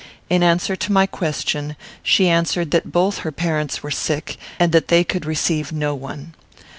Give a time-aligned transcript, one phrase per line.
[0.31, 4.87] In answer to my question, she answered that both her parents were sick, and that
[4.87, 6.33] they could receive no one.